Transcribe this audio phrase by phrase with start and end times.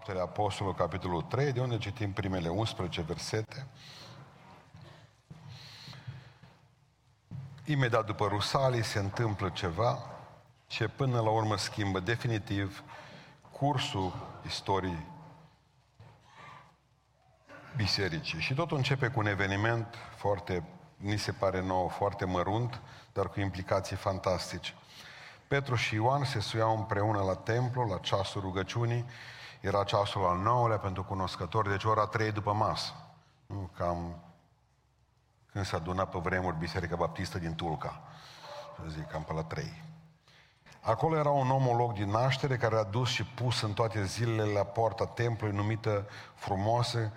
[0.00, 3.66] Faptele Apostolului, capitolul 3, de unde citim primele 11 versete.
[7.64, 9.98] Imediat după Rusalii se întâmplă ceva
[10.66, 12.82] ce până la urmă schimbă definitiv
[13.50, 14.12] cursul
[14.46, 15.06] istoriei
[17.76, 18.40] bisericii.
[18.40, 20.64] Și totul începe cu un eveniment foarte,
[20.96, 22.80] ni se pare nou, foarte mărunt,
[23.12, 24.74] dar cu implicații fantastice.
[25.48, 29.04] Petru și Ioan se suiau împreună la templu, la ceasul rugăciunii,
[29.60, 32.92] era ceasul al nouălea pentru cunoscători, deci ora trei după masă.
[33.46, 34.16] Nu, cam
[35.52, 38.02] când s-a adunat pe vremuri Biserica Baptistă din Tulca.
[38.76, 39.82] Să zic, cam pe la trei.
[40.80, 44.64] Acolo era un omolog din naștere care a dus și pus în toate zilele la
[44.64, 47.12] poarta templului numită frumoasă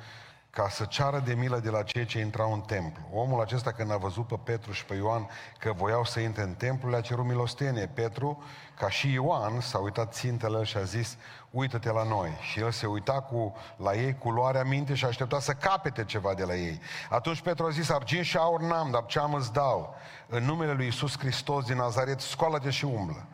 [0.53, 3.03] ca să ceară de milă de la cei ce intrau în templu.
[3.13, 6.53] Omul acesta când a văzut pe Petru și pe Ioan că voiau să intre în
[6.53, 7.88] templu, le-a cerut milostenie.
[7.88, 8.44] Petru,
[8.77, 11.17] ca și Ioan, s-a uitat țintele și a zis,
[11.49, 12.38] uită-te la noi.
[12.41, 16.34] Și el se uita cu, la ei cu luarea minte și aștepta să capete ceva
[16.34, 16.80] de la ei.
[17.09, 19.95] Atunci Petru a zis, argint și aur n-am, dar ce am îți dau?
[20.28, 23.25] În numele lui Isus Hristos din Nazaret, scoală-te și umblă.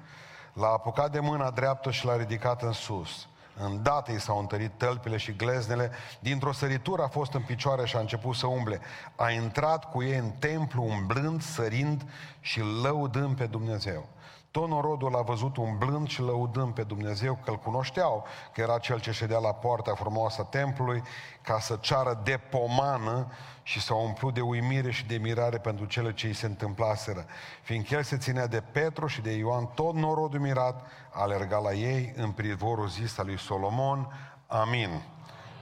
[0.53, 3.28] L-a apucat de mâna dreaptă și l-a ridicat în sus.
[3.61, 7.99] Îndată i s-au întărit tălpile și gleznele, dintr-o săritură a fost în picioare și a
[7.99, 8.79] început să umble.
[9.15, 12.05] A intrat cu ei în templu, umblând, sărind
[12.39, 14.09] și lăudând pe Dumnezeu.
[14.51, 18.99] Tot norodul a văzut umblând și lăudând pe Dumnezeu, că îl cunoșteau, că era cel
[18.99, 21.03] ce ședea la poarta frumoasă a templului,
[21.41, 23.31] ca să ceară de pomană
[23.63, 27.25] și s-au umplut de uimire și de mirare pentru cele ce îi se întâmplaseră.
[27.61, 32.13] Fiindcă el se ținea de Petru și de Ioan, tot norodul mirat alerga la ei
[32.15, 34.13] în privorul zis al lui Solomon.
[34.47, 35.01] Amin.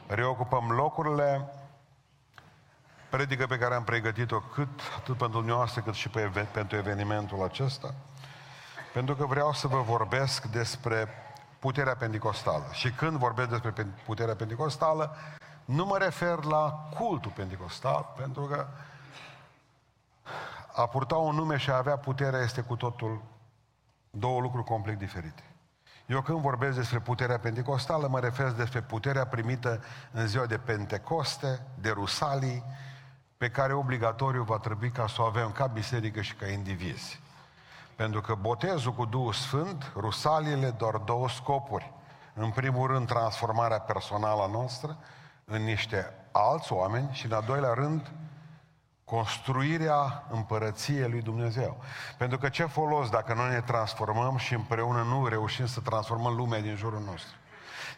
[0.08, 1.52] Reocupăm locurile
[3.10, 7.94] predică pe care am pregătit-o cât, atât pentru dumneavoastră cât și pe, pentru evenimentul acesta.
[8.98, 11.08] Pentru că vreau să vă vorbesc despre
[11.60, 12.64] puterea pentecostală.
[12.72, 15.16] Și când vorbesc despre puterea pentecostală,
[15.66, 18.68] nu mă refer la cultul pentecostal, pentru că
[20.76, 23.22] a purta un nume și a avea puterea este cu totul
[24.10, 25.44] două lucruri complet diferite.
[26.06, 31.66] Eu când vorbesc despre puterea pentecostală, mă refer despre puterea primită în ziua de Pentecoste,
[31.80, 32.64] de Rusalii,
[33.38, 37.26] pe care obligatoriu va trebui ca să o avem ca biserică și ca indivizi.
[37.98, 41.94] Pentru că botezul cu Duhul Sfânt, rusaliile, doar două scopuri.
[42.34, 44.98] În primul rând, transformarea personală a noastră
[45.46, 48.12] în niște alți oameni și, în al doilea rând,
[49.04, 51.78] construirea împărăției lui Dumnezeu.
[52.18, 56.62] Pentru că ce folos dacă noi ne transformăm și împreună nu reușim să transformăm lumea
[56.62, 57.36] din jurul nostru?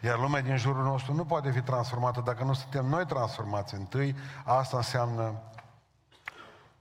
[0.02, 4.16] Iar lumea din jurul nostru nu poate fi transformată dacă nu suntem noi transformați întâi.
[4.44, 5.42] Asta înseamnă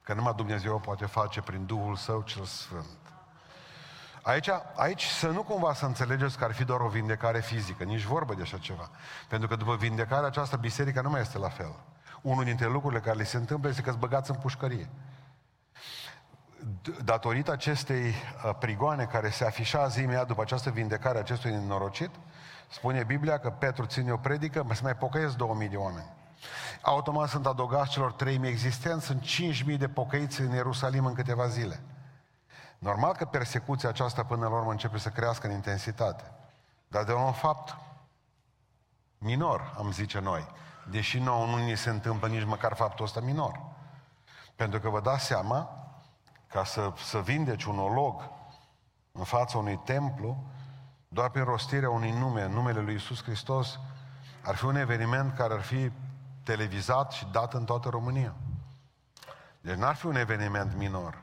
[0.01, 2.98] că numai Dumnezeu o poate face prin Duhul Său cel Sfânt.
[4.29, 8.03] Aici, aici să nu cumva să înțelegeți că ar fi doar o vindecare fizică, nici
[8.03, 8.89] vorbă de așa ceva.
[9.27, 11.75] Pentru că după vindecarea aceasta, biserica nu mai este la fel.
[12.21, 14.89] Unul dintre lucrurile care le se întâmplă este că îți băgați în pușcărie.
[17.03, 22.11] Datorită acestei uh, prigoane care se afișează imediat după această vindecare a acestui nenorocit,
[22.71, 26.13] spune Biblia că Petru ține o predică, să mai pocăiesc 2000 de oameni.
[26.81, 31.79] Automat sunt adăugați celor 3000 existenți, sunt 5000 de pocăiți în Ierusalim în câteva zile.
[32.79, 36.31] Normal că persecuția aceasta până la urmă începe să crească în intensitate.
[36.87, 37.77] Dar de un fapt
[39.17, 40.47] minor, am zice noi.
[40.89, 43.59] Deși nouă nu ni se întâmplă nici măcar faptul ăsta minor.
[44.55, 45.69] Pentru că vă dați seama,
[46.47, 48.29] ca să, să vindeci un olog
[49.11, 50.43] în fața unui templu,
[51.07, 53.79] doar prin rostirea unui nume, numele lui Isus Hristos,
[54.43, 55.91] ar fi un eveniment care ar fi
[56.43, 58.35] televizat și dat în toată România.
[59.61, 61.17] Deci n-ar fi un eveniment minor.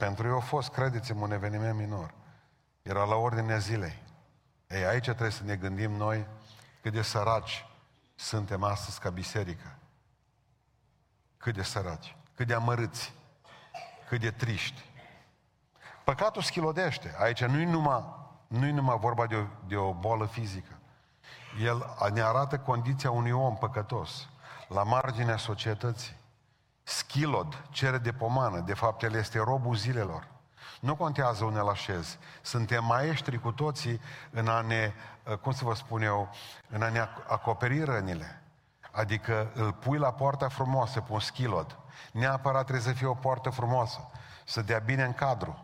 [0.00, 2.14] Pentru eu a fost, credeți-mă, un eveniment minor.
[2.82, 4.02] Era la ordinea zilei.
[4.66, 6.26] Ei, aici trebuie să ne gândim noi
[6.82, 7.66] cât de săraci
[8.14, 9.76] suntem astăzi ca biserică.
[11.36, 13.14] Cât de săraci, cât de amărâți,
[14.08, 14.84] cât de triști.
[16.04, 17.14] Păcatul schilodește.
[17.18, 18.04] Aici nu-i numai,
[18.46, 20.78] nu-i numai vorba de o, de o boală fizică.
[21.62, 24.28] El ne arată condiția unui om păcătos,
[24.68, 26.19] la marginea societății.
[26.82, 30.26] Schilod, cere de pomană, de fapt el este robul zilelor.
[30.80, 32.18] Nu contează unde la așez.
[32.42, 34.00] Suntem maestri cu toții
[34.30, 34.92] în a ne,
[35.24, 36.30] uh, cum să vă spun eu,
[36.68, 38.42] în a ne acoperi rănile.
[38.90, 41.78] Adică îl pui la poarta frumoasă, pe un schilod.
[42.12, 44.10] Neapărat trebuie să fie o poartă frumoasă.
[44.44, 45.62] Să dea bine în cadru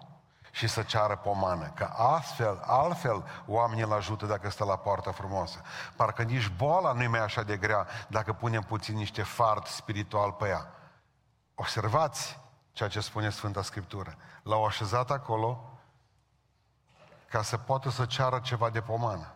[0.51, 1.73] și să ceară pomană.
[1.75, 5.61] Că astfel, altfel, oamenii îl ajută dacă stă la poarta frumoasă.
[5.97, 10.33] Parcă nici boala nu e mai așa de grea dacă punem puțin niște fart spiritual
[10.33, 10.76] pe ea.
[11.59, 12.39] Observați
[12.73, 14.17] ceea ce spune Sfânta Scriptură.
[14.43, 15.79] L-au așezat acolo
[17.29, 19.35] ca să poată să ceară ceva de pomană.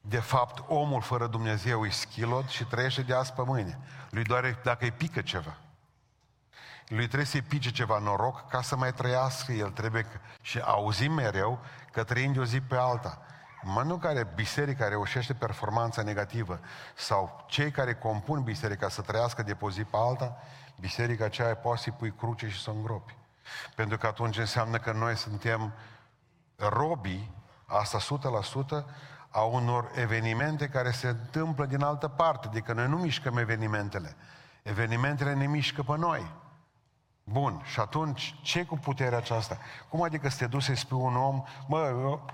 [0.00, 3.78] De fapt, omul fără Dumnezeu e schilot și trăiește de azi pe mâine.
[4.10, 5.56] Lui doare dacă îi pică ceva.
[6.88, 9.52] Lui trebuie să-i pice ceva noroc ca să mai trăiască.
[9.52, 10.06] El trebuie,
[10.40, 11.60] și auzim mereu,
[11.92, 13.22] că trăim de o zi pe alta.
[13.62, 16.60] În momentul în care biserica reușește performanța negativă
[16.94, 20.36] sau cei care compun biserica să trăiască de pe o zi pe alta,
[20.82, 23.16] biserica aceea poate să-i pui cruce și să o îngropi.
[23.74, 25.72] Pentru că atunci înseamnă că noi suntem
[26.56, 27.34] robii,
[27.66, 28.84] asta 100%,
[29.28, 34.16] a unor evenimente care se întâmplă din altă parte, adică noi nu mișcăm evenimentele.
[34.62, 36.30] Evenimentele ne mișcă pe noi.
[37.24, 39.58] Bun, și atunci, ce cu puterea aceasta?
[39.88, 42.26] Cum adică să te duci să-i spui un om, mă, eu,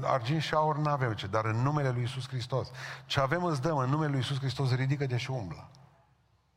[0.00, 2.70] argint și aur nu avem ce, dar în numele Lui Iisus Hristos.
[3.06, 5.68] Ce avem îți dăm, în numele Lui Iisus Hristos, ridică-te și umblă.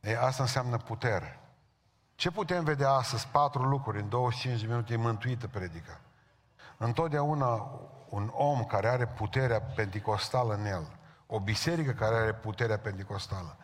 [0.06, 1.40] Ei, asta înseamnă putere.
[2.16, 3.28] Ce putem vedea astăzi?
[3.28, 6.00] Patru lucruri, în 25 de minute e mântuită predica.
[6.78, 7.69] Întotdeauna
[8.10, 10.88] un om care are puterea pentecostală în el,
[11.28, 13.57] o biserică care are puterea pentecostală,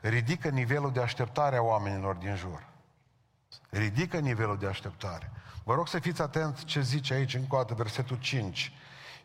[0.00, 2.66] ridică nivelul de așteptare a oamenilor din jur.
[3.70, 5.30] Ridică nivelul de așteptare.
[5.64, 8.72] Vă rog să fiți atenți ce zice aici încă o dată, versetul 5.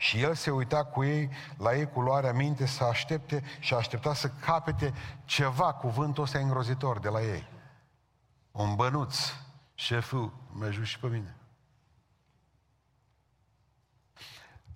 [0.04, 4.14] Și el se uita cu ei, la ei cu luarea minte, să aștepte și aștepta
[4.14, 4.94] să capete
[5.26, 7.48] ceva, cuvântul ăsta îngrozitor de la ei.
[8.52, 9.18] Un bănuț,
[9.74, 11.36] șeful, mă ajut și pe mine.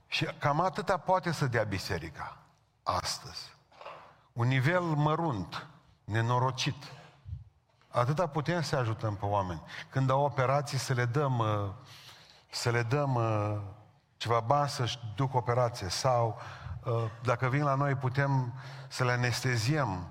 [0.07, 2.37] Și cam atâta poate să dea biserica
[2.83, 3.55] astăzi.
[4.33, 5.67] Un nivel mărunt,
[6.03, 6.83] nenorocit.
[7.87, 9.61] Atâta putem să ajutăm pe oameni.
[9.89, 11.69] Când au operații să le dăm, uh,
[12.49, 13.75] să le dăm uh,
[14.17, 16.39] ceva bani să-și duc operație sau
[16.83, 16.93] uh,
[17.23, 18.53] dacă vin la noi putem
[18.87, 20.07] să le anesteziem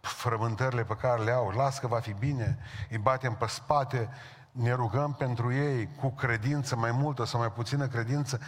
[0.00, 1.50] frământările pe care le au.
[1.50, 2.58] Las că va fi bine,
[2.90, 4.10] îi batem pe spate,
[4.52, 8.40] ne rugăm pentru ei cu credință mai multă sau mai puțină credință.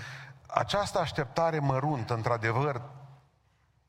[0.47, 2.83] Această așteptare măruntă, într-adevăr,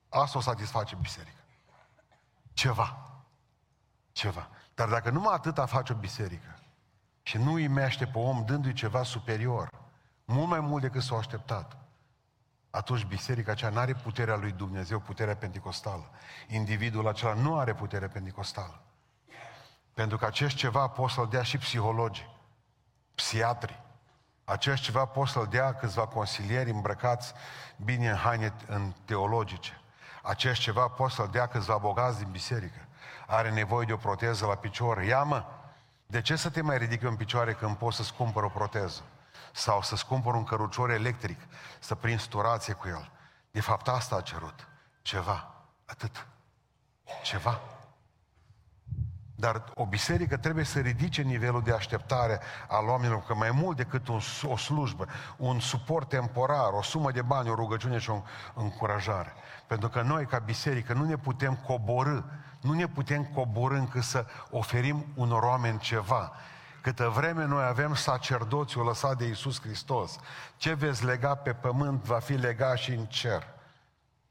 [0.09, 1.43] asta o satisface biserica.
[2.53, 2.97] Ceva.
[4.11, 4.49] Ceva.
[4.75, 6.59] Dar dacă numai atâta face o biserică
[7.21, 9.69] și nu îi mește pe om dându-i ceva superior,
[10.25, 11.77] mult mai mult decât s-au așteptat,
[12.69, 16.09] atunci biserica aceea nu are puterea lui Dumnezeu, puterea pentecostală.
[16.47, 18.81] Individul acela nu are putere pentecostală.
[19.93, 22.39] Pentru că acest ceva poți să-l dea și psihologii,
[23.15, 23.81] psiatri.
[24.43, 27.33] Acest ceva poți să-l dea câțiva consilieri îmbrăcați
[27.83, 29.81] bine în haine în teologice.
[30.23, 32.87] Acest ceva poți să-l dea câțiva bogați din biserică
[33.27, 35.45] are nevoie de o proteză la picior, ia-mă!
[36.05, 39.01] De ce să te mai ridici în picioare când poți să-ți cumpăr o proteză?
[39.55, 41.39] Sau să-ți cumpăr un cărucior electric,
[41.79, 43.11] să prinzi turație cu el.
[43.51, 44.67] De fapt, asta a cerut.
[45.01, 45.53] Ceva.
[45.85, 46.27] Atât.
[47.23, 47.61] Ceva.
[49.35, 54.07] Dar o biserică trebuie să ridice nivelul de așteptare al oamenilor, că mai mult decât
[54.07, 55.07] un, o slujbă,
[55.37, 58.21] un suport temporar, o sumă de bani, o rugăciune și o
[58.53, 59.33] încurajare.
[59.67, 62.19] Pentru că noi, ca biserică, nu ne putem coborâ,
[62.61, 66.31] nu ne putem coborâ încât să oferim unor oameni ceva.
[66.83, 70.19] Câtă vreme noi avem sacerdoțiul lăsat de Iisus Hristos,
[70.57, 73.47] ce veți lega pe pământ va fi legat și în cer.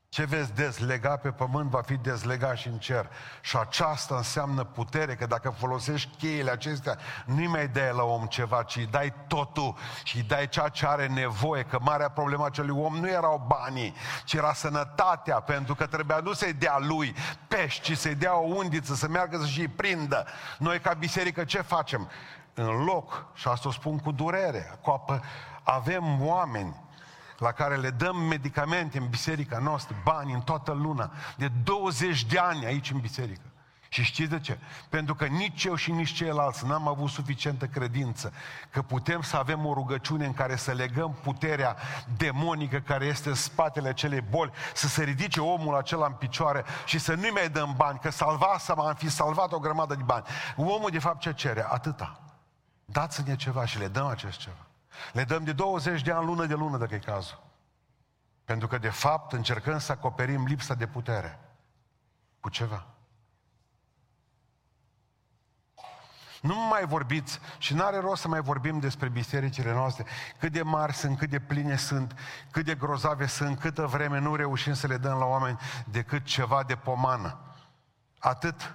[0.09, 3.11] Ce veți dezlega pe pământ va fi dezlegat și în cer.
[3.41, 8.63] Și aceasta înseamnă putere, că dacă folosești cheile acestea, nu mai dai la om ceva,
[8.63, 11.63] ci îi dai totul și îi dai ceea ce are nevoie.
[11.63, 13.95] Că marea problemă acelui om nu erau banii,
[14.25, 17.15] ci era sănătatea, pentru că trebuia nu să-i dea lui
[17.49, 20.27] pești, ci să-i dea o undiță, să meargă să și prindă.
[20.59, 22.09] Noi ca biserică ce facem?
[22.55, 25.23] În loc, și asta o spun cu durere, cu apă,
[25.63, 26.81] avem oameni
[27.39, 32.39] la care le dăm medicamente în biserica noastră, bani în toată luna, de 20 de
[32.39, 33.53] ani aici în biserică.
[33.89, 34.59] Și știți de ce?
[34.89, 38.33] Pentru că nici eu și nici ceilalți n-am avut suficientă credință
[38.71, 41.77] că putem să avem o rugăciune în care să legăm puterea
[42.17, 46.99] demonică care este în spatele acelei boli, să se ridice omul acela în picioare și
[46.99, 50.25] să nu mai dăm bani, că salva să am fi salvat o grămadă de bani.
[50.57, 51.67] Omul de fapt ce cere?
[51.69, 52.32] Atâta.
[52.93, 54.67] Dați-ne ceva și le dăm acest ceva.
[55.13, 57.43] Le dăm de 20 de ani, lună de lună, dacă e cazul.
[58.45, 61.39] Pentru că, de fapt, încercăm să acoperim lipsa de putere
[62.41, 62.87] cu ceva.
[66.41, 70.07] Nu mai vorbiți și nu are rost să mai vorbim despre bisericile noastre,
[70.39, 72.15] cât de mari sunt, cât de pline sunt,
[72.51, 76.63] cât de grozave sunt, câtă vreme nu reușim să le dăm la oameni decât ceva
[76.63, 77.39] de pomană.
[78.19, 78.75] Atât.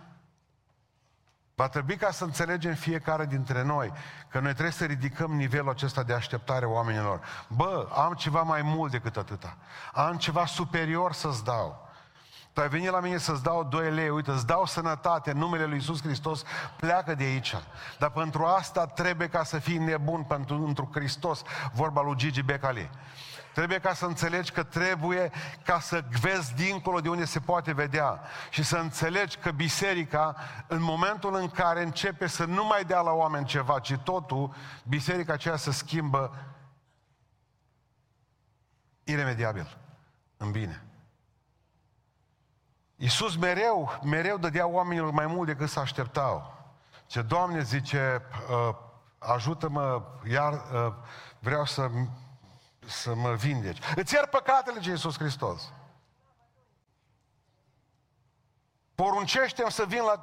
[1.59, 3.91] Va trebui ca să înțelegem fiecare dintre noi
[4.29, 7.21] că noi trebuie să ridicăm nivelul acesta de așteptare oamenilor.
[7.47, 9.57] Bă, am ceva mai mult decât atâta.
[9.93, 11.89] Am ceva superior să-ți dau.
[12.53, 15.65] Tu ai venit la mine să-ți dau 2 lei, uite, îți dau sănătate în numele
[15.65, 16.43] Lui Iisus Hristos,
[16.75, 17.55] pleacă de aici.
[17.99, 21.41] Dar pentru asta trebuie ca să fii nebun pentru, pentru Hristos,
[21.73, 22.89] vorba lui Gigi Becali.
[23.57, 25.31] Trebuie ca să înțelegi că trebuie
[25.63, 28.21] ca să vezi dincolo de unde se poate vedea.
[28.49, 30.35] Și să înțelegi că biserica,
[30.67, 34.53] în momentul în care începe să nu mai dea la oameni ceva, ci totul,
[34.87, 36.35] biserica aceea se schimbă
[39.03, 39.77] iremediabil,
[40.37, 40.85] în bine.
[42.95, 46.53] Iisus mereu, mereu dădea oamenilor mai mult decât să așteptau.
[47.05, 48.75] Ce Doamne zice, uh,
[49.17, 50.93] ajută-mă, iar uh,
[51.39, 51.89] vreau să,
[52.87, 53.79] să mă vindeci.
[53.95, 55.71] Îți iar păcatele, ce Iisus Hristos.
[58.95, 60.21] Poruncește-mi să vin la...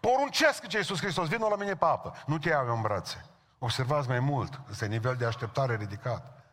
[0.00, 2.14] Poruncesc, ce Iisus Hristos, vină la mine papă.
[2.26, 3.24] Nu te iau în brațe.
[3.58, 6.44] Observați mai mult, este nivel de așteptare ridicat.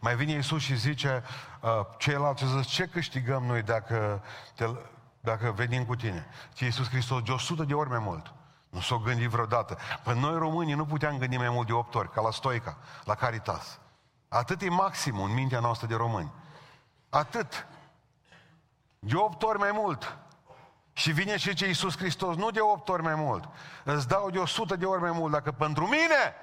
[0.00, 1.22] Mai vine Iisus și zice,
[1.60, 4.22] uh, ceilalți zic, ce câștigăm noi dacă,
[4.54, 4.66] te,
[5.20, 6.26] dacă venim cu tine?
[6.52, 8.32] Ce Iisus Hristos, de 100 de ori mai mult.
[8.70, 9.78] Nu s-o gândi vreodată.
[10.04, 13.14] Păi noi românii nu puteam gândi mai mult de 8 ori, ca la Stoica, la
[13.14, 13.78] Caritas.
[14.28, 16.32] Atât e maximul în mintea noastră de români.
[17.08, 17.66] Atât.
[18.98, 20.18] De 8 ori mai mult.
[20.92, 23.48] Și vine și ce Iisus Hristos, nu de 8 ori mai mult.
[23.84, 25.32] Îți dau de 100 de ori mai mult.
[25.32, 26.34] Dacă pentru mine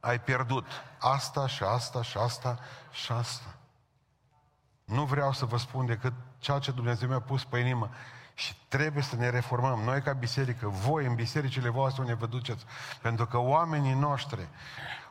[0.00, 0.66] ai pierdut
[0.98, 2.58] asta și asta și asta
[2.90, 3.54] și asta.
[4.84, 7.90] Nu vreau să vă spun decât ceea ce Dumnezeu mi-a pus pe inimă.
[8.34, 9.80] Și trebuie să ne reformăm.
[9.80, 12.64] Noi ca biserică, voi în bisericile voastre unde vă duceți.
[13.02, 14.48] Pentru că oamenii noștri,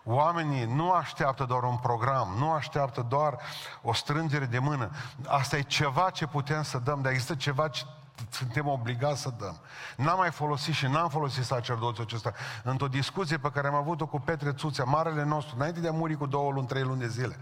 [0.06, 3.38] oamenii nu așteaptă doar un program, nu așteaptă doar
[3.82, 4.90] o strângere de mână.
[5.28, 7.86] Asta e ceva ce putem să dăm, dar există ceva ce
[8.30, 9.58] suntem obligați să dăm.
[9.98, 12.34] N-am mai folosit și n-am folosit sacerdoțiul acesta.
[12.64, 16.16] Într-o discuție pe care am avut-o cu Petre Țuțea, marele nostru, înainte de a muri
[16.16, 17.38] cu două luni, trei luni de zile,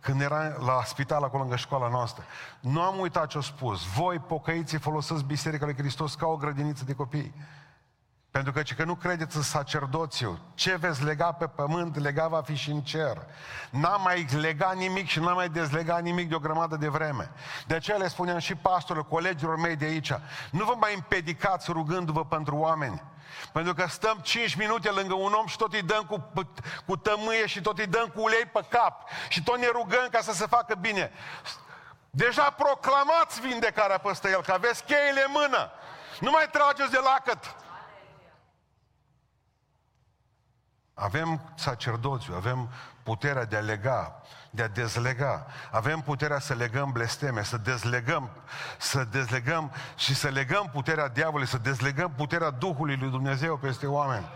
[0.00, 2.24] când era la spital acolo lângă școala noastră.
[2.60, 3.84] Nu am uitat ce a spus.
[3.84, 7.34] Voi, pocăiții, folosiți Biserica lui Hristos ca o grădiniță de copii.
[8.36, 10.38] Pentru că, că nu credeți în sacerdoțiu.
[10.54, 13.22] Ce veți lega pe pământ, lega va fi și în cer.
[13.70, 17.30] N-am mai legat nimic și n-am mai dezlegat nimic de o grămadă de vreme.
[17.66, 20.12] De aceea le spuneam și pastorilor, colegilor mei de aici,
[20.50, 23.02] nu vă mai împedicați rugându-vă pentru oameni.
[23.52, 26.32] Pentru că stăm 5 minute lângă un om și tot îi dăm cu,
[26.86, 29.08] cu tămâie și tot îi dăm cu ulei pe cap.
[29.28, 31.10] Și tot ne rugăm ca să se facă bine.
[32.10, 35.70] Deja proclamați vindecarea peste el, că aveți cheile în mână.
[36.20, 37.64] Nu mai trageți de lacăt.
[40.98, 42.68] Avem sacerdoțiu, avem
[43.02, 45.46] puterea de a lega, de a dezlega.
[45.70, 48.30] Avem puterea să legăm blesteme, să dezlegăm,
[48.78, 54.26] să dezlegăm și să legăm puterea diavolului, să dezlegăm puterea Duhului lui Dumnezeu peste oameni.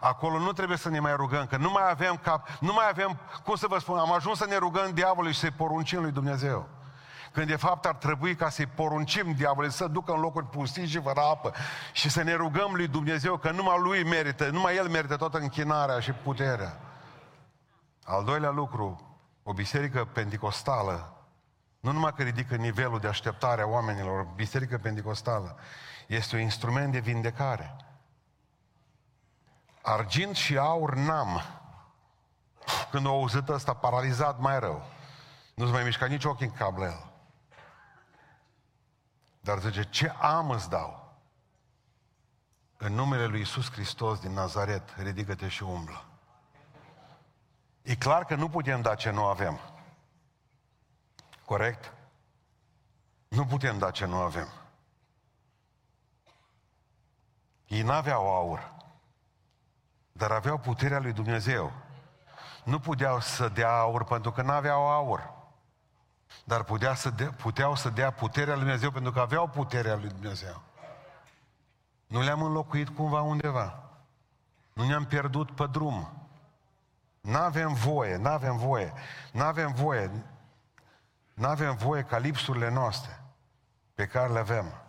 [0.00, 3.18] Acolo nu trebuie să ne mai rugăm, că nu mai avem cap, nu mai avem,
[3.44, 6.68] cum să vă spun, am ajuns să ne rugăm diavolului și să-i poruncim lui Dumnezeu.
[7.34, 11.00] Când de fapt ar trebui ca să-i poruncim diavolului să ducă în locuri pustii și
[11.00, 11.52] fără apă
[11.92, 16.00] și să ne rugăm lui Dumnezeu că numai lui merită, numai el merită toată închinarea
[16.00, 16.80] și puterea.
[18.04, 21.26] Al doilea lucru, o biserică pentecostală,
[21.80, 25.56] nu numai că ridică nivelul de așteptare a oamenilor, o biserică pentecostală
[26.06, 27.76] este un instrument de vindecare.
[29.82, 31.42] Argint și aur n-am.
[32.90, 34.86] Când o auzit ăsta paralizat mai rău.
[35.54, 37.12] Nu-ți mai mișca nici ochii în cap la el.
[39.44, 41.14] Dar zice, ce am îți dau?
[42.76, 46.04] În numele lui Isus Hristos din Nazaret, ridică-te și umblă.
[47.82, 49.60] E clar că nu putem da ce nu avem.
[51.44, 51.92] Corect?
[53.28, 54.48] Nu putem da ce nu avem.
[57.66, 58.74] Ei n-aveau aur,
[60.12, 61.72] dar aveau puterea lui Dumnezeu.
[62.64, 65.33] Nu puteau să dea aur pentru că n-aveau aur.
[66.44, 70.08] Dar putea să dea, puteau să dea puterea lui Dumnezeu pentru că aveau puterea lui
[70.08, 70.62] Dumnezeu.
[72.06, 73.84] Nu le-am înlocuit cumva undeva.
[74.72, 76.24] Nu ne-am pierdut pe drum.
[77.20, 78.92] N-avem voie, n-avem voie,
[79.32, 80.10] n-avem voie,
[81.34, 83.22] n-avem voie ca lipsurile noastre
[83.94, 84.82] pe care le avem,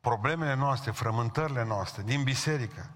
[0.00, 2.90] problemele noastre, frământările noastre din biserică,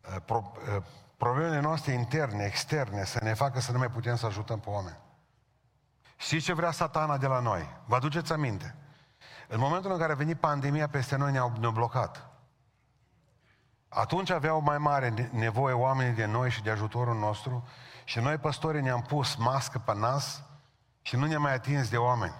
[0.00, 0.82] eh, pro, eh,
[1.16, 4.98] problemele noastre interne, externe, să ne facă să nu mai putem să ajutăm pe oameni.
[6.20, 7.76] Știți ce vrea satana de la noi?
[7.84, 8.74] Vă aduceți aminte?
[9.48, 12.28] În momentul în care a venit pandemia peste noi ne-au, ne blocat.
[13.88, 17.68] Atunci aveau mai mare nevoie oamenii de noi și de ajutorul nostru
[18.04, 20.42] și noi, păstorii, ne-am pus mască pe nas
[21.02, 22.34] și nu ne-am mai atins de oameni.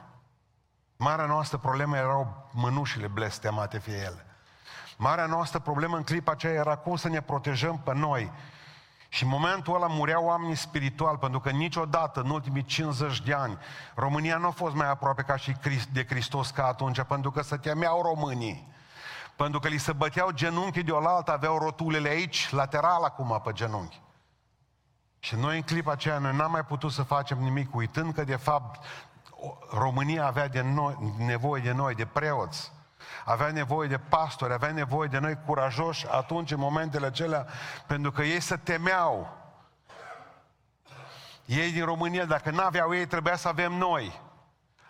[0.96, 4.26] Marea noastră problemă erau mânușile blestemate fie ele.
[4.96, 8.32] Marea noastră problemă în clipa aceea era cum să ne protejăm pe noi
[9.12, 13.58] și în momentul ăla mureau oamenii spiritual, pentru că niciodată, în ultimii 50 de ani,
[13.94, 15.56] România nu a fost mai aproape ca și
[15.92, 18.68] de Hristos ca atunci, pentru că se temeau românii.
[19.36, 24.00] Pentru că li se băteau genunchii de oaltă, aveau rotulele aici, lateral acum pe genunchi.
[25.18, 28.36] Și noi în clipa aceea, noi n-am mai putut să facem nimic, uitând că de
[28.36, 28.84] fapt
[29.70, 32.72] România avea de noi, nevoie de noi, de preoți,
[33.24, 37.46] avea nevoie de pastori, avea nevoie de noi curajoși atunci, în momentele acelea,
[37.86, 39.38] pentru că ei se temeau.
[41.44, 44.20] Ei din România, dacă n-aveau ei, trebuia să avem noi.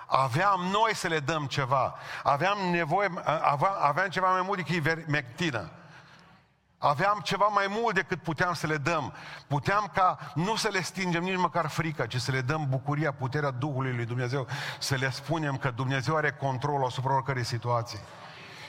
[0.06, 1.94] Aveam noi să le dăm ceva.
[2.22, 5.70] Aveam nevoie, aveam, aveam ceva mai mult decât ivermectină.
[6.82, 9.12] Aveam ceva mai mult decât puteam să le dăm.
[9.46, 13.50] Puteam ca nu să le stingem nici măcar frica, ci să le dăm bucuria, puterea
[13.50, 14.46] Duhului lui Dumnezeu,
[14.78, 17.98] să le spunem că Dumnezeu are control asupra oricărei situații.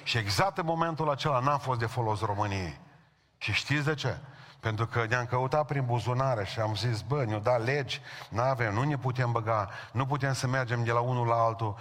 [0.03, 2.79] Și exact în momentul acela n-am fost de folos României.
[3.37, 4.17] Și știți de ce?
[4.59, 8.73] Pentru că ne-am căutat prin buzunare și am zis, bă, ne-o dat legi, nu avem,
[8.73, 11.77] nu ne putem băga, nu putem să mergem de la unul la altul.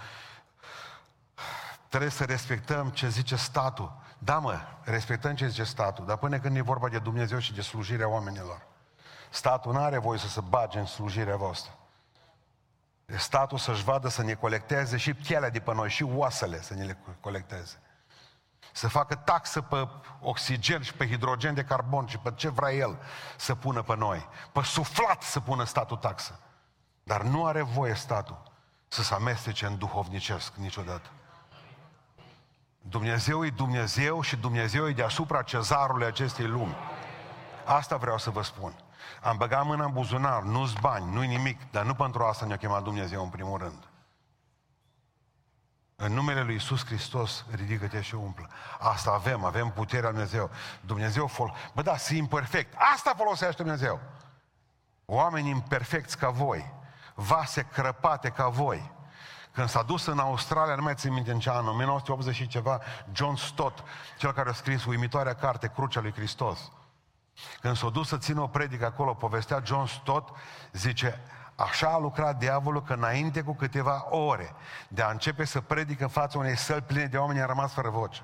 [1.87, 3.99] Trebuie să respectăm ce zice statul.
[4.23, 7.61] Da, mă, respectăm ce zice statul, dar până când e vorba de Dumnezeu și de
[7.61, 8.61] slujirea oamenilor.
[9.29, 11.71] Statul nu are voie să se bage în slujirea voastră.
[13.05, 16.83] Statul să-și vadă să ne colecteze și pielea de pe noi, și oasele să ne
[16.83, 17.81] le colecteze.
[18.71, 19.87] Să facă taxă pe
[20.19, 22.99] oxigen și pe hidrogen de carbon și pe ce vrea el
[23.37, 24.27] să pună pe noi.
[24.51, 26.39] Pe suflat să pună statul taxă.
[27.03, 28.41] Dar nu are voie statul
[28.87, 31.09] să se amestece în duhovnicesc niciodată.
[32.81, 36.75] Dumnezeu e Dumnezeu și Dumnezeu e deasupra cezarului acestei lumi.
[37.65, 38.73] Asta vreau să vă spun.
[39.21, 42.83] Am băgat mâna în buzunar, nu-s bani, nu-i nimic, dar nu pentru asta ne-a chemat
[42.83, 43.89] Dumnezeu în primul rând.
[45.95, 48.49] În numele Lui Isus Hristos, ridică-te și umplă.
[48.79, 50.49] Asta avem, avem puterea Lui Dumnezeu.
[50.81, 51.53] Dumnezeu fol...
[51.73, 52.75] Bă, da, sunt imperfect.
[52.93, 53.99] Asta folosește Dumnezeu.
[55.05, 56.73] Oameni imperfecți ca voi,
[57.15, 58.91] vase crăpate ca voi,
[59.51, 62.81] când s-a dus în Australia, nu mai țin minte în ce an, 1980 și ceva,
[63.11, 63.83] John Stott,
[64.17, 66.71] cel care a scris uimitoarea carte, Crucea lui Hristos.
[67.61, 70.29] Când s-a dus să țină o predică acolo, povestea John Stott,
[70.71, 71.21] zice,
[71.55, 74.55] Așa a lucrat diavolul că înainte cu câteva ore
[74.87, 77.89] de a începe să predică în fața unei săli pline de oameni, a rămas fără
[77.89, 78.23] voce.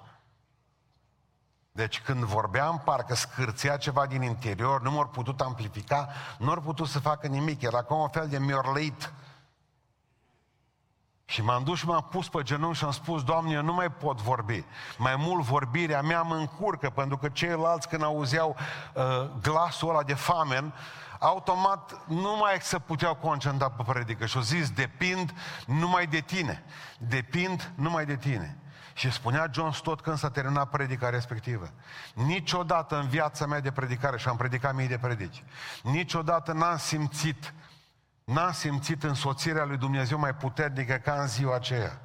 [1.72, 6.88] Deci când vorbeam, parcă scârțea ceva din interior, nu m-au putut amplifica, nu au putut
[6.88, 9.14] să facă nimic, era ca un fel de miorleit
[11.38, 13.92] și m-am dus și m-am pus pe genunchi și am spus, Doamne, eu nu mai
[13.92, 14.64] pot vorbi.
[14.98, 18.56] Mai mult vorbirea mea mă încurcă, pentru că ceilalți când auzeau
[18.94, 19.04] uh,
[19.42, 20.74] glasul ăla de famen,
[21.20, 24.26] automat nu mai se puteau concentra pe predică.
[24.26, 25.34] Și au zis, depind
[25.66, 26.64] numai de tine.
[26.98, 28.58] Depind numai de tine.
[28.94, 31.70] Și spunea John Stott când s-a terminat predica respectivă.
[32.14, 35.44] Niciodată în viața mea de predicare, și am predicat mii de predici,
[35.84, 37.54] niciodată n-am simțit
[38.34, 42.02] n-a simțit însoțirea lui Dumnezeu mai puternică ca în ziua aceea.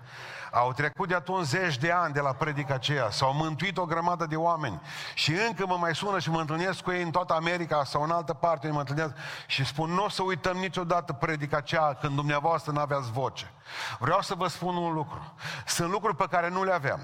[0.55, 4.27] Au trecut de atunci zeci de ani de la predica aceea, s-au mântuit o grămadă
[4.27, 4.81] de oameni
[5.15, 8.11] și încă mă mai sună și mă întâlnesc cu ei în toată America sau în
[8.11, 9.13] altă parte, mă întâlnesc
[9.47, 13.53] și spun, nu o să uităm niciodată predica aceea când dumneavoastră n-aveați voce.
[13.99, 15.35] Vreau să vă spun un lucru.
[15.67, 17.01] Sunt lucruri pe care nu le avem.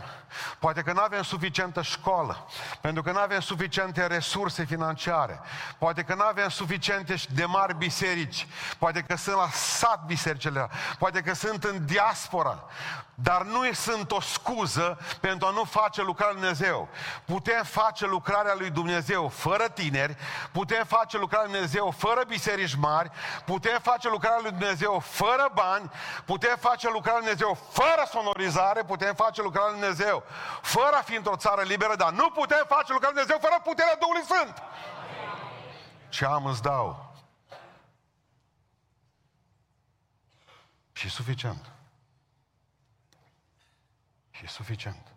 [0.59, 2.47] Poate că nu avem suficientă școală,
[2.81, 5.41] pentru că nu avem suficiente resurse financiare,
[5.79, 8.47] poate că nu avem suficiente de mari biserici,
[8.79, 12.65] poate că sunt la sat bisericile, poate că sunt în diaspora,
[13.15, 16.89] dar nu sunt o scuză pentru a nu face lucrarea lui Dumnezeu.
[17.25, 20.17] Putem face lucrarea lui Dumnezeu fără tineri,
[20.53, 23.11] putem face lucrarea lui Dumnezeu fără biserici mari,
[23.45, 25.91] putem face lucrarea lui Dumnezeu fără bani,
[26.25, 30.23] putem face lucrarea lui Dumnezeu fără sonorizare, putem face lucrarea lui Dumnezeu
[30.63, 33.97] fără a fi într-o țară liberă, dar nu putem face lucrarea lui Dumnezeu fără puterea
[34.01, 34.63] Duhului Sfânt.
[36.09, 37.07] Ce am îți dau.
[40.93, 41.78] Și suficient.
[44.39, 45.13] Și suficient.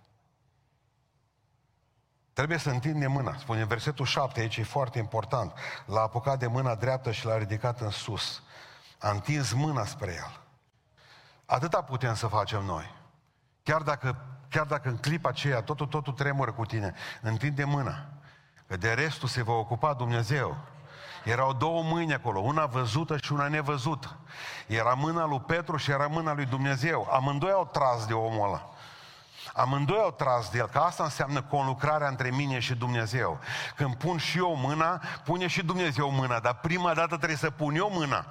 [2.33, 3.37] Trebuie să întinde mâna.
[3.37, 5.53] Spune versetul 7, aici e foarte important.
[5.85, 8.43] L-a apucat de mâna dreaptă și l-a ridicat în sus.
[8.99, 10.39] A întins mâna spre el.
[11.45, 12.95] Atâta putem să facem noi.
[13.63, 18.05] Chiar dacă, chiar dacă în clipa aceea totul, totul tremură cu tine, întinde mâna.
[18.67, 20.57] Că de restul se va ocupa Dumnezeu.
[21.23, 24.17] Erau două mâini acolo, una văzută și una nevăzută.
[24.67, 27.07] Era mâna lui Petru și era mâna lui Dumnezeu.
[27.11, 28.69] Amândoi au tras de omul ăla.
[29.53, 33.39] Amândoi au tras de el, că asta înseamnă conlucrarea între mine și Dumnezeu.
[33.75, 37.75] Când pun și eu mâna, pune și Dumnezeu mâna, dar prima dată trebuie să pun
[37.75, 38.25] eu mâna.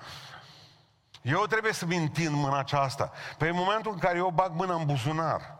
[1.22, 3.12] Eu trebuie să-mi întind mâna aceasta.
[3.38, 5.58] Păi în momentul în care eu bag mâna în buzunar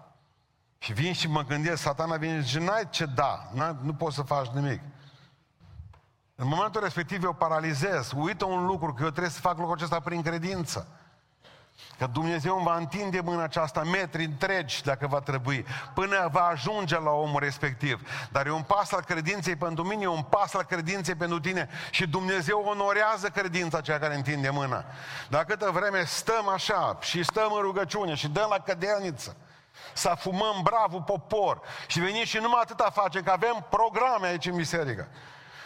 [0.79, 3.51] și vin și mă gândesc, satana vine și zice, n-ai ce da,
[3.83, 4.81] nu poți să faci nimic.
[6.35, 10.01] În momentul respectiv eu paralizez, uită un lucru, că eu trebuie să fac lucrul acesta
[10.01, 11.00] prin credință.
[11.99, 17.01] Că Dumnezeu îmi va întinde mâna aceasta metri întregi, dacă va trebui, până va ajunge
[17.01, 18.01] la omul respectiv.
[18.31, 21.69] Dar e un pas al credinței pentru mine, e un pas al credinței pentru tine.
[21.91, 24.85] Și Dumnezeu onorează credința cea care întinde mâna.
[25.29, 29.37] Dar câtă vreme stăm așa și stăm în rugăciune și dăm la cădelniță,
[29.93, 34.57] să fumăm bravul popor și venim și numai atâta facem, că avem programe aici în
[34.57, 35.09] biserică.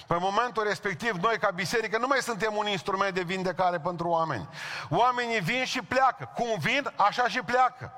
[0.06, 4.48] Pe momentul respectiv, noi ca biserică nu mai suntem un instrument de vindecare pentru oameni.
[4.90, 6.30] Oamenii vin și pleacă.
[6.34, 7.92] Cum vin, așa și pleacă.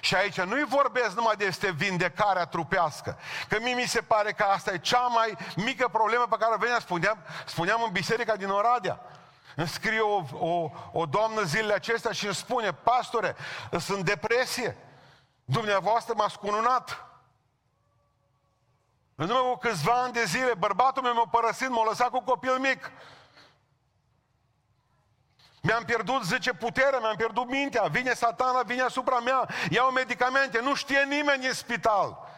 [0.00, 3.18] Și aici nu-i vorbesc numai despre vindecarea trupească.
[3.48, 6.58] Că mie mi se pare că asta e cea mai mică problemă pe care o
[6.58, 9.00] veneam, spuneam, spuneam în biserica din Oradea.
[9.56, 13.36] Îmi scrie o, o, o doamnă zilele acestea și îmi spune, pastore,
[13.78, 14.76] sunt depresie.
[15.44, 17.06] Dumneavoastră m-ați cununat.
[19.14, 22.58] În urmă cu câțiva ani de zile, bărbatul meu m-a părăsit, m-a lăsat cu copil
[22.58, 22.90] mic.
[25.62, 30.74] Mi-am pierdut, zice, puterea, mi-am pierdut mintea, vine satana, vine asupra mea, iau medicamente, nu
[30.74, 32.28] știe nimeni în spital.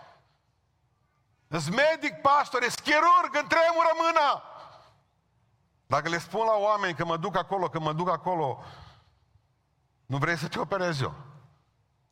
[1.50, 4.42] Sunt medic, pastor, e chirurg, îmi tremură mâna.
[5.86, 8.64] Dacă le spun la oameni că mă duc acolo, că mă duc acolo,
[10.06, 11.14] nu vrei să te operezi eu.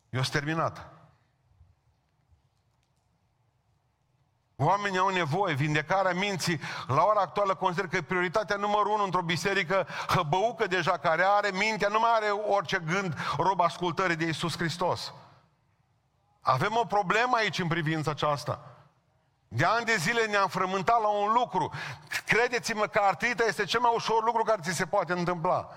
[0.09, 0.94] Eu sunt terminat.
[4.57, 9.21] Oamenii au nevoie, vindecarea minții, la ora actuală consider că e prioritatea numărul unu într-o
[9.21, 14.57] biserică hăbăucă deja, care are mintea, nu mai are orice gând rob ascultării de Iisus
[14.57, 15.13] Hristos.
[16.41, 18.59] Avem o problemă aici în privința aceasta.
[19.47, 21.71] De ani de zile ne-am frământat la un lucru.
[22.25, 25.69] Credeți-mă că artrita este cel mai ușor lucru care ți se poate întâmpla.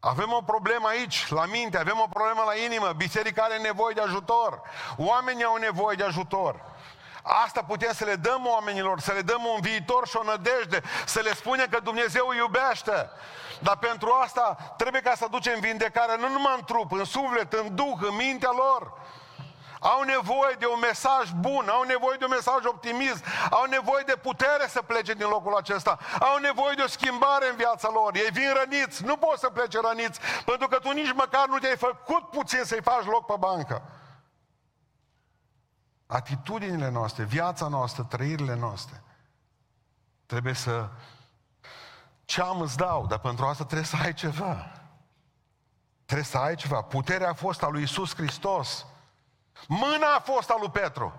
[0.00, 4.00] Avem o problemă aici, la minte, avem o problemă la inimă, biserica are nevoie de
[4.00, 4.62] ajutor,
[4.96, 6.60] oamenii au nevoie de ajutor.
[7.22, 11.20] Asta putem să le dăm oamenilor, să le dăm un viitor și o nădejde, să
[11.20, 13.10] le spunem că Dumnezeu iubește.
[13.60, 17.74] Dar pentru asta trebuie ca să ducem vindecarea nu numai în trup, în suflet, în
[17.74, 18.92] duh, în mintea lor.
[19.82, 24.16] Au nevoie de un mesaj bun, au nevoie de un mesaj optimist, au nevoie de
[24.22, 28.14] putere să plece din locul acesta, au nevoie de o schimbare în viața lor.
[28.14, 31.76] Ei vin răniți, nu poți să plece răniți, pentru că tu nici măcar nu te-ai
[31.76, 33.82] făcut puțin să-i faci loc pe bancă.
[36.06, 39.02] Atitudinile noastre, viața noastră, trăirile noastre,
[40.26, 40.88] trebuie să...
[42.24, 44.72] Ce am îți dau, dar pentru asta trebuie să ai ceva.
[46.04, 46.82] Trebuie să ai ceva.
[46.82, 48.86] Puterea a fost a lui Isus Hristos.
[49.68, 51.14] Mâna a fost a lui Petru.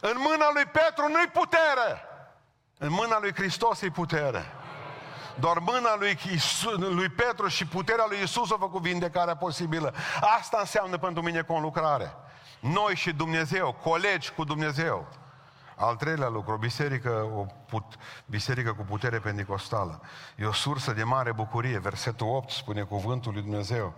[0.00, 2.08] În mâna lui Petru nu-i putere.
[2.78, 4.44] În mâna lui Hristos e putere.
[5.38, 9.94] Doar mâna lui, Iisus, lui Petru și puterea lui Isus a făcut vindecarea posibilă.
[10.38, 12.16] Asta înseamnă pentru mine conlucrare.
[12.60, 15.08] Noi și Dumnezeu, colegi cu Dumnezeu.
[15.76, 17.84] Al treilea lucru, o biserică, o put,
[18.26, 20.00] biserică cu putere pentecostală.
[20.36, 21.78] E o sursă de mare bucurie.
[21.78, 23.94] Versetul 8 spune cuvântul lui Dumnezeu.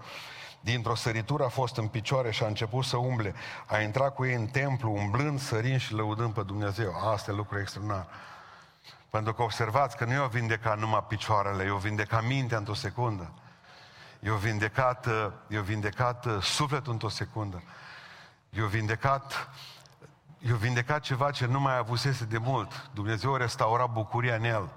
[0.66, 3.34] Dintr-o săritură a fost în picioare și a început să umble.
[3.66, 7.10] A intrat cu ei în templu, umblând, sărind și lăudând pe Dumnezeu.
[7.12, 8.06] Asta e lucru extraordinar.
[9.10, 13.32] Pentru că observați că nu i-au vindecat numai picioarele, i-au vindecat mintea într-o secundă.
[14.20, 15.08] I-au vindecat,
[15.48, 17.62] i-au vindecat uh, sufletul într-o secundă.
[18.50, 19.48] I-au vindecat,
[20.38, 22.90] i-au vindecat ceva ce nu mai avusese de mult.
[22.94, 24.68] Dumnezeu a restaurat bucuria în el.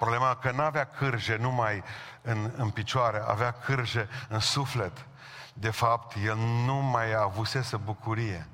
[0.00, 1.82] Problema că nu avea cârje numai
[2.22, 5.06] în, în picioare, avea cârje în suflet.
[5.54, 8.48] De fapt, el nu mai avusese bucurie.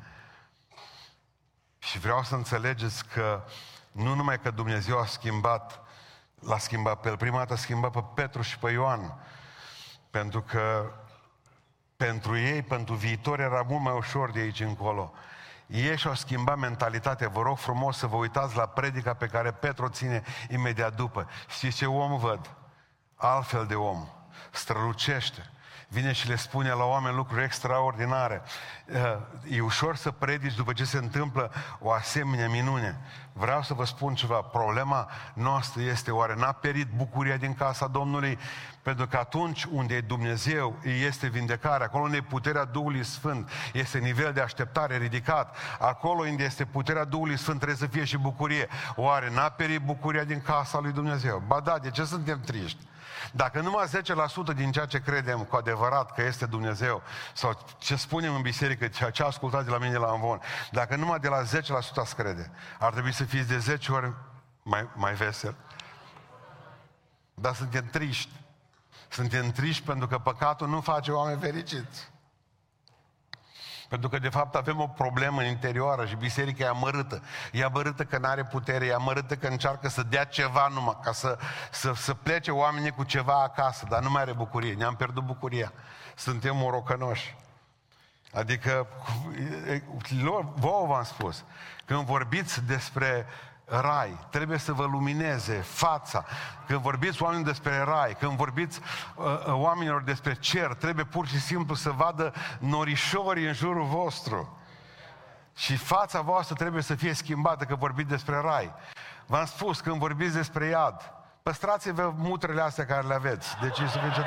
[1.78, 3.44] Și vreau să înțelegeți că
[3.92, 5.80] nu numai că Dumnezeu a schimbat,
[6.40, 9.14] l-a schimbat pe el, prima dată a schimbat pe Petru și pe Ioan,
[10.10, 10.92] pentru că
[11.96, 15.12] pentru ei, pentru viitor, era mult mai ușor de aici încolo.
[15.66, 17.28] Ei și-au schimbat mentalitatea.
[17.28, 21.28] Vă rog frumos să vă uitați la predica pe care Petru ține imediat după.
[21.48, 22.50] Știți ce om văd?
[23.16, 24.08] Altfel de om.
[24.50, 25.50] Strălucește
[25.88, 28.42] vine și le spune la oameni lucruri extraordinare.
[28.86, 29.16] Eh,
[29.50, 33.00] e ușor să predici după ce se întâmplă o asemenea minune.
[33.32, 34.40] Vreau să vă spun ceva.
[34.40, 38.38] Problema noastră este oare n-a perit bucuria din casa Domnului?
[38.86, 41.84] Pentru că atunci unde e Dumnezeu, este vindecare.
[41.84, 45.56] Acolo unde e puterea Duhului Sfânt, este nivel de așteptare ridicat.
[45.78, 48.68] Acolo unde este puterea Duhului Sfânt, trebuie să fie și bucurie.
[48.96, 51.42] Oare n-a perit bucuria din casa lui Dumnezeu?
[51.46, 52.86] Ba da, de ce suntem triști?
[53.32, 53.86] Dacă numai
[54.52, 57.02] 10% din ceea ce credem cu adevărat că este Dumnezeu,
[57.34, 61.18] sau ce spunem în biserică, ceea ce ascultați de la mine la Anvon, dacă numai
[61.18, 61.46] de la 10%
[61.96, 64.12] ați crede, ar trebui să fiți de 10 ori
[64.62, 65.54] mai, mai vesel.
[67.34, 68.44] Dar suntem triști.
[69.08, 72.10] Suntem triști pentru că păcatul nu face oameni fericiți.
[73.88, 77.22] Pentru că de fapt avem o problemă în interioară și biserica e amărâtă.
[77.52, 81.12] E amărâtă că nu are putere, e amărâtă că încearcă să dea ceva numai, ca
[81.12, 81.38] să,
[81.70, 84.74] să, să plece oamenii cu ceva acasă, dar nu mai are bucurie.
[84.74, 85.72] Ne-am pierdut bucuria.
[86.14, 87.36] Suntem morocănoși.
[88.32, 88.86] Adică,
[90.54, 91.44] vouă v-am spus,
[91.84, 93.26] când vorbiți despre
[93.66, 96.24] rai, trebuie să vă lumineze fața.
[96.66, 98.80] Când vorbiți oameni despre rai, când vorbiți
[99.14, 104.58] uh, uh, oamenilor despre cer, trebuie pur și simplu să vadă norișorii în jurul vostru.
[105.54, 108.72] Și fața voastră trebuie să fie schimbată când vorbiți despre rai.
[109.26, 113.56] V-am spus, când vorbiți despre iad, păstrați-vă mutrele astea care le aveți.
[113.60, 114.26] Deci e suficient.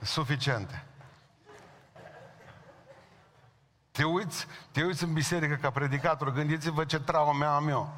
[0.00, 0.85] Suficiente.
[3.96, 7.92] Te uiți, te uiți în biserică ca predicator, gândiți-vă ce traume am eu.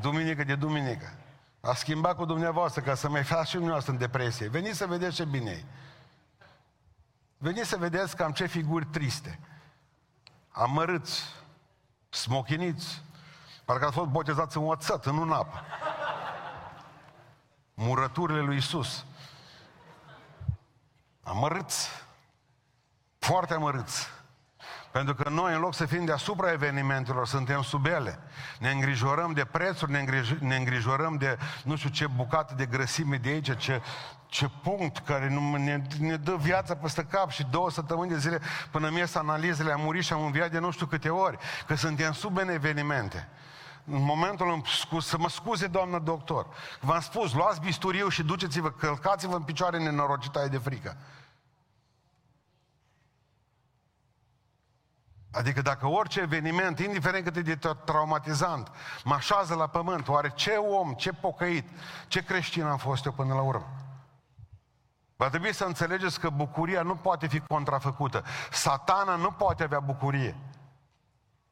[0.00, 1.12] Duminică de duminică.
[1.60, 4.48] A schimbat cu dumneavoastră ca să mai faci și dumneavoastră în depresie.
[4.48, 5.64] Veniți să vedeți ce bine e.
[7.38, 9.38] Veniți să vedeți cam ce figuri triste.
[10.50, 11.22] Amărâți,
[12.08, 13.02] smochiniți,
[13.64, 15.64] parcă ați fost botezați în oțet, în un apă.
[17.74, 19.04] Murăturile lui Isus.
[21.22, 21.88] Amărâți.
[23.18, 24.22] Foarte amărâți.
[24.94, 28.18] Pentru că noi, în loc să fim deasupra evenimentelor, suntem sub ele.
[28.58, 33.16] Ne îngrijorăm de prețuri, ne, îngrij- ne îngrijorăm de nu știu ce bucată de grăsime
[33.16, 33.82] de aici, ce,
[34.26, 38.40] ce punct care nu, ne, ne dă viața peste cap și două săptămâni de zile
[38.70, 42.12] până mi analizele, am murit și am înviat de nu știu câte ori, că suntem
[42.12, 43.28] sub evenimente.
[43.84, 44.62] În momentul în
[45.00, 46.46] să mă scuze, doamnă doctor,
[46.80, 50.96] v-am spus, luați bisturiu și duceți-vă, călcați-vă în picioare nenorocita de frică.
[55.34, 58.70] Adică dacă orice eveniment, indiferent cât e de traumatizant,
[59.04, 61.68] mă așează la pământ, oare ce om, ce pocăit,
[62.08, 63.66] ce creștin am fost eu până la urmă?
[65.16, 68.24] Va trebui să înțelegeți că bucuria nu poate fi contrafăcută.
[68.50, 70.36] Satana nu poate avea bucurie.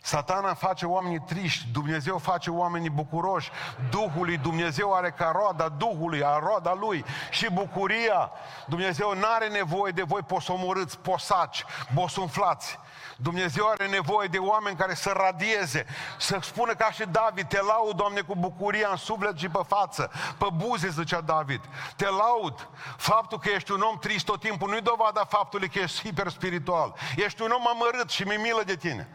[0.05, 3.51] Satana face oamenii triști, Dumnezeu face oamenii bucuroși,
[3.91, 8.31] Duhul lui Dumnezeu are ca roada Duhului, a roada lui și bucuria.
[8.67, 12.79] Dumnezeu nu are nevoie de voi posomorâți, posaci, bosunflați.
[13.17, 15.87] Dumnezeu are nevoie de oameni care să radieze,
[16.19, 20.11] să spună ca și David, te laud, Doamne, cu bucuria în suflet și pe față,
[20.39, 21.61] pe buze, zicea David.
[21.97, 22.69] Te laud.
[22.97, 26.95] Faptul că ești un om trist tot timpul nu-i dovada faptului că ești hiper spiritual.
[27.17, 29.09] Ești un om amărât și mi milă de tine.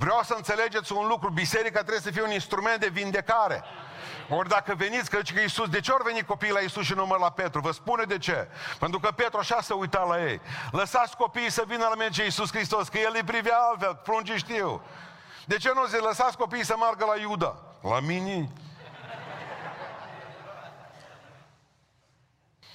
[0.00, 3.64] Vreau să înțelegeți un lucru, biserica trebuie să fie un instrument de vindecare.
[4.28, 7.18] Ori dacă veniți, că că Iisus, de ce ori veni copiii la Iisus și număr
[7.18, 7.60] la Petru?
[7.60, 8.48] Vă spune de ce.
[8.78, 10.40] Pentru că Petru așa se uita la ei.
[10.70, 14.32] Lăsați copiii să vină la mine ce Iisus Hristos, că El îi privea altfel, prunci
[14.32, 14.82] știu.
[15.44, 17.56] De ce nu zice, lăsați copiii să meargă la Iuda?
[17.82, 18.48] La mine?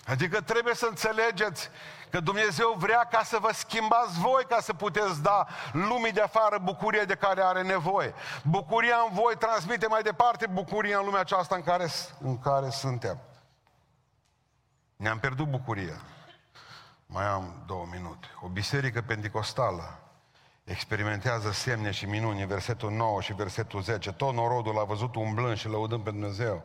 [0.05, 1.69] Adică trebuie să înțelegeți
[2.13, 6.57] Că Dumnezeu vrea ca să vă schimbați voi, ca să puteți da lumii de afară
[6.57, 8.13] bucuria de care are nevoie.
[8.43, 11.87] Bucuria în voi transmite mai departe bucuria în lumea aceasta în care,
[12.19, 13.19] în care suntem.
[14.95, 16.01] Ne-am pierdut bucuria.
[17.05, 18.27] Mai am două minute.
[18.41, 20.02] O biserică pentecostală
[20.63, 24.12] experimentează semne și minuni, versetul 9 și versetul 10.
[24.12, 26.63] Tot norodul a văzut umblând și lăudând pe Dumnezeu.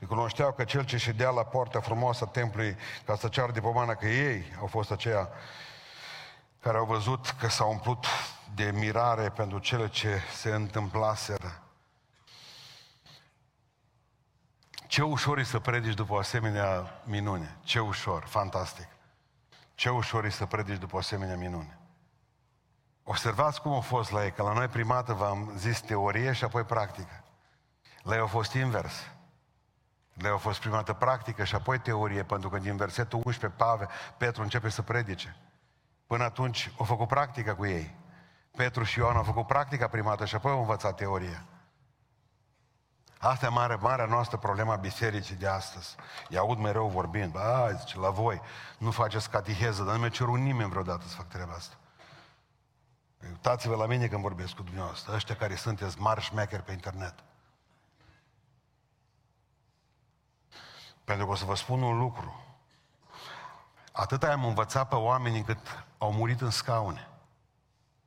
[0.00, 3.60] Îi cunoșteau că cel ce ședea la poarta frumoasă a templului ca să ceară de
[3.60, 5.28] pomană că ei au fost aceia
[6.60, 8.06] care au văzut că s-au umplut
[8.54, 11.62] de mirare pentru cele ce se întâmplaseră.
[14.86, 17.56] Ce ușor e să predici după o asemenea minune.
[17.62, 18.88] Ce ușor, fantastic.
[19.74, 21.77] Ce ușor e să predici după o asemenea minune.
[23.10, 26.64] Observați cum a fost la ei, că la noi primată v-am zis teorie și apoi
[26.64, 27.24] practică.
[28.02, 28.92] La ei a fost invers.
[30.14, 33.86] Le a fost prima dată practică și apoi teorie, pentru că din versetul 11 Pave,
[34.16, 35.36] Petru începe să predice.
[36.06, 37.96] Până atunci au făcut practică cu ei.
[38.56, 41.44] Petru și Ioan au făcut practica prima dată și apoi au învățat teoria.
[43.18, 45.96] Asta e mare, marea noastră problema bisericii de astăzi.
[46.28, 48.40] I aud mereu vorbind, a, zice, la voi,
[48.78, 51.76] nu faceți catiheză, dar nu mi-a cerut nimeni vreodată să fac treaba asta.
[53.22, 57.14] Uitați-vă la mine când vorbesc cu dumneavoastră, ăștia care sunteți mari șmecheri pe internet.
[61.04, 62.42] Pentru că o să vă spun un lucru.
[63.92, 67.08] Atât am învățat pe oameni încât au murit în scaune.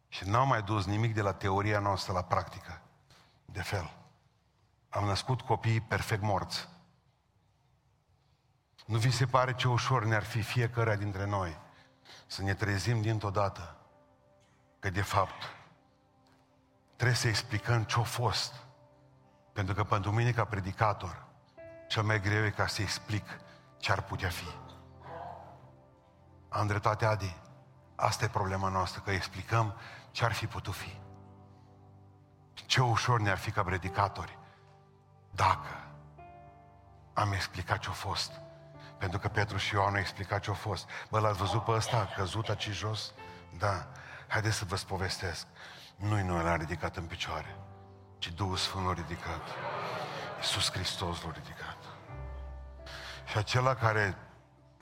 [0.07, 2.81] Și n-au mai dus nimic de la teoria noastră la practică.
[3.45, 3.91] De fel.
[4.89, 6.69] Am născut copii perfect morți.
[8.85, 11.57] Nu vi se pare ce ușor ne-ar fi fiecare dintre noi
[12.27, 13.80] să ne trezim dintr-o dată
[14.81, 15.55] că de fapt
[16.95, 18.53] trebuie să explicăm ce-a fost.
[19.53, 21.25] Pentru că pentru mine ca predicator
[21.87, 23.25] cel mai greu e ca să explic
[23.77, 24.47] ce ar putea fi.
[26.49, 27.37] Am dreptate, Adi.
[27.95, 29.75] Asta e problema noastră, că explicăm
[30.11, 30.99] ce ar fi putut fi.
[32.53, 34.37] Ce ușor ne-ar fi ca predicatori
[35.31, 35.91] dacă
[37.13, 38.31] am explicat ce-a fost.
[38.97, 40.89] Pentru că Petru și Ioan au explicat ce-a fost.
[41.09, 43.13] Bă, l-ați văzut pe ăsta, căzut aici jos?
[43.57, 43.87] Da.
[44.31, 45.47] Haideți să vă spovestesc.
[45.95, 47.55] Nu-i noi l-am ridicat în picioare,
[48.17, 49.41] ci Duhul Sfânt l-a ridicat.
[50.37, 51.77] Iisus Hristos l-a ridicat.
[53.25, 54.17] Și acela care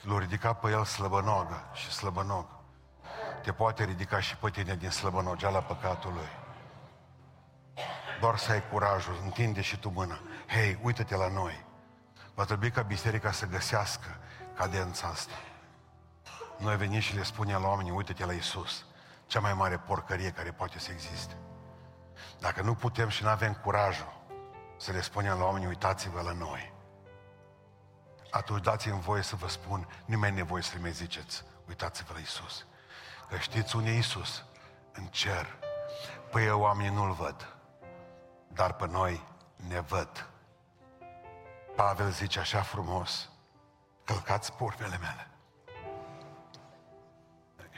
[0.01, 2.45] l-a ridicat pe el slăbănogă și slăbănog,
[3.41, 6.29] te poate ridica și pe tine din slăbănogeala păcatului.
[8.19, 10.19] Doar să ai curajul, întinde și tu mâna.
[10.47, 11.65] Hei, uită-te la noi.
[12.33, 14.17] Va trebui ca biserica să găsească
[14.55, 15.35] cadența asta.
[16.57, 18.83] Noi venim și le spunem la oamenii, uite-te la Isus,
[19.29, 21.37] cea mai mare porcărie care poate să existe.
[22.39, 24.13] Dacă nu putem și nu avem curajul
[24.77, 26.73] să le spunem la oameni, uitați-vă la noi,
[28.31, 32.13] atunci dați-mi voie să vă spun, nu mai e nevoie să le mai ziceți, uitați-vă
[32.13, 32.65] la Isus.
[33.29, 34.43] Că știți unde e Isus?
[34.91, 35.57] În cer.
[36.31, 37.55] Păi eu oamenii nu-L văd,
[38.47, 39.27] dar pe noi
[39.67, 40.29] ne văd.
[41.75, 43.29] Pavel zice așa frumos,
[44.03, 45.29] călcați pormele mele.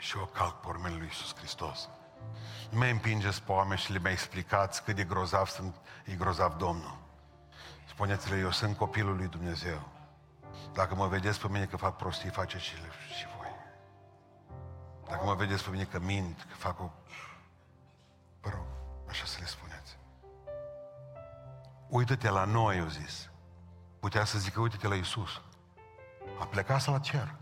[0.02, 1.88] Și eu calc pormele lui Iisus Hristos.
[2.70, 6.56] Nu mai împingeți pe oameni și le mai explicați cât de grozav sunt, e grozav
[6.56, 6.98] Domnul.
[7.88, 9.88] Spuneți-le, eu sunt copilul lui Dumnezeu.
[10.72, 12.74] Dacă mă vedeți pe mine că fac prostii, faceți și,
[13.18, 13.50] și voi.
[15.08, 16.90] Dacă mă vedeți pe mine că mint, că fac o...
[18.40, 18.66] Vă rog,
[19.08, 19.98] așa să le spuneți.
[21.88, 23.30] Uită-te la noi, eu zis.
[24.00, 25.40] Putea să zică, uite-te la Isus.
[26.40, 27.34] A plecat la cer.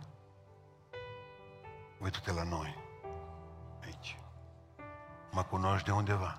[2.00, 2.78] Uită-te la noi.
[3.82, 4.18] Aici.
[5.30, 6.38] Mă cunoști de undeva.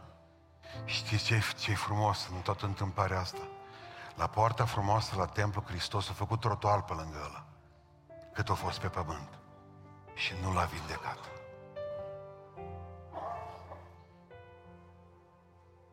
[0.86, 3.48] Știți ce ce frumos în toată întâmplarea asta?
[4.16, 7.46] La poarta frumoasă la templu, Hristos a făcut trotuar pe lângă ăla.
[8.34, 9.30] Cât a fost pe pământ.
[10.14, 11.18] Și nu l-a vindecat.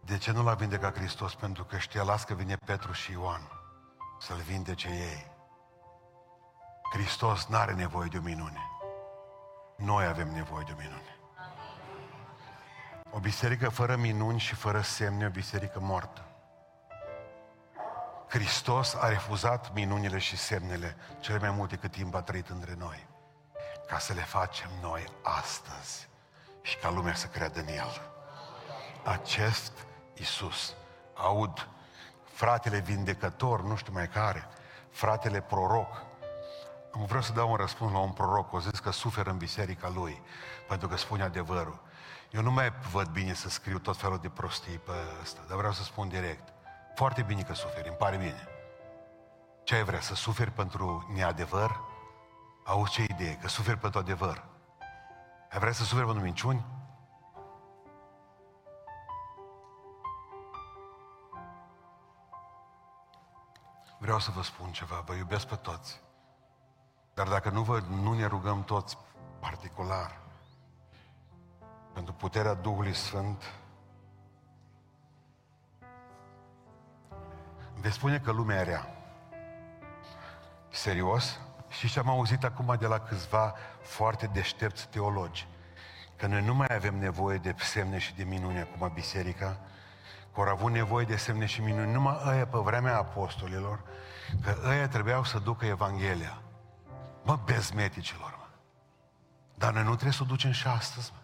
[0.01, 1.35] De ce nu l-a vindecat Hristos?
[1.35, 3.51] Pentru că știa, las că vine Petru și Ioan
[4.21, 5.31] să-l vindece ei.
[6.93, 8.78] Hristos nu are nevoie de o minune.
[9.79, 11.17] Noi avem nevoie de o minune.
[13.11, 16.25] O biserică fără minuni și fără semne, o biserică moartă.
[18.29, 23.07] Hristos a refuzat minunile și semnele cele mai multe cât timp a trăit între noi.
[23.87, 26.09] Ca să le facem noi astăzi
[26.63, 28.11] și ca lumea să creadă în El.
[29.05, 29.73] Acest
[30.15, 30.75] Isus,
[31.15, 31.69] aud
[32.25, 34.49] fratele vindecător, nu știu mai care,
[34.91, 36.07] fratele proroc.
[36.93, 39.89] Am vreau să dau un răspuns la un proroc, o zis că suferă în biserica
[39.89, 40.23] lui,
[40.69, 41.81] pentru că spune adevărul.
[42.31, 45.73] Eu nu mai văd bine să scriu tot felul de prostii pe ăsta, dar vreau
[45.73, 46.53] să spun direct.
[46.95, 48.49] Foarte bine că suferi, îmi pare bine.
[49.65, 51.81] Ce ai vrea, să suferi pentru neadevăr?
[52.65, 54.45] Auzi ce idee, că suferi pentru adevăr.
[55.51, 56.65] Ai vrea să suferi pentru minciuni?
[63.99, 66.01] Vreau să vă spun ceva, vă iubesc pe toți.
[67.19, 68.99] Dar dacă nu, vă, nu ne rugăm toți
[69.39, 70.19] particular
[71.93, 73.43] pentru puterea Duhului Sfânt,
[77.81, 78.87] veți spune că lumea e rea.
[80.69, 81.39] Serios?
[81.69, 85.47] Și ce am auzit acum de la câțiva foarte deștepți teologi?
[86.17, 89.59] Că noi nu mai avem nevoie de semne și de minuni acum biserica,
[90.35, 93.81] că au avut nevoie de semne și minuni numai ăia pe vremea apostolilor,
[94.43, 96.43] că ăia trebuiau să ducă Evanghelia.
[97.29, 98.47] Mă, bezmeticilor, mă.
[99.55, 101.19] Dar noi nu trebuie să o ducem și astăzi, mă.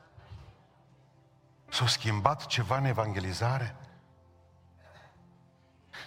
[1.73, 3.77] S-a schimbat ceva în evangelizare?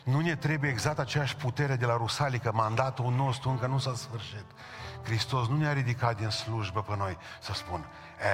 [0.03, 3.95] Nu ne trebuie exact aceeași putere de la Rusalii, că mandatul nostru încă nu s-a
[3.95, 4.45] sfârșit.
[5.03, 7.85] Hristos nu ne-a ridicat din slujbă pe noi să spun,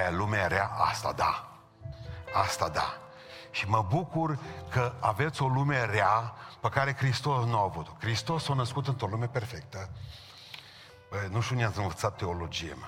[0.06, 1.58] e, lumea rea, asta da,
[2.34, 2.94] asta da.
[3.50, 4.38] Și mă bucur
[4.70, 7.96] că aveți o lume rea pe care Hristos nu a avut-o.
[7.98, 9.90] Hristos s-a născut într-o lume perfectă.
[11.14, 12.86] Bă, nu știu, ne-ați învățat teologie, mă.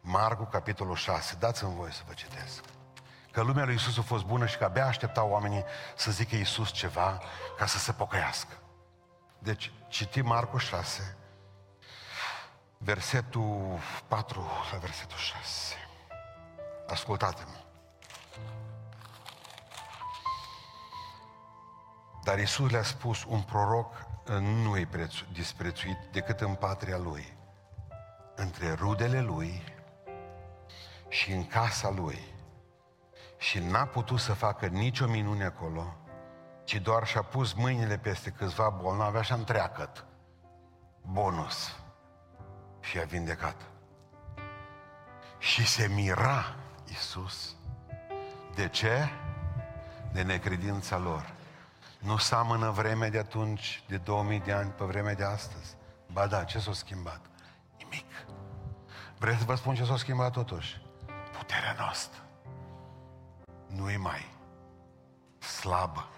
[0.00, 1.36] Marcu, capitolul 6.
[1.38, 2.64] Dați-mi voie să vă citesc.
[3.30, 5.64] Că lumea lui Isus a fost bună și că abia așteptau oamenii
[5.96, 7.22] să zică Isus ceva
[7.56, 8.52] ca să se pocăiască.
[9.38, 11.16] Deci, citim Marcu 6,
[12.78, 15.74] versetul 4 la versetul 6.
[16.88, 17.56] Ascultați-mă.
[22.22, 24.88] Dar Isus le-a spus, un proroc nu e
[25.32, 27.36] disprețuit decât în patria lui,
[28.34, 29.62] între rudele lui
[31.08, 32.18] și în casa lui.
[33.38, 35.96] Și n-a putut să facă nicio minune acolo,
[36.64, 40.04] ci doar și-a pus mâinile peste câțiva bolnavi, așa întreacăt.
[41.02, 41.76] Bonus.
[42.80, 43.56] Și a vindecat.
[45.38, 46.56] Și se mira
[46.88, 47.56] Iisus.
[48.54, 49.08] De ce?
[50.12, 51.34] De necredința lor.
[52.02, 55.76] Nu seamănă vremea de atunci, de 2000 de ani, pe vremea de astăzi.
[56.12, 57.20] Ba da, ce s-a schimbat?
[57.78, 58.06] Nimic.
[59.18, 60.80] Vreți să vă spun ce s-a schimbat totuși?
[61.38, 62.20] Puterea noastră
[63.66, 64.34] nu e mai
[65.38, 66.08] slabă.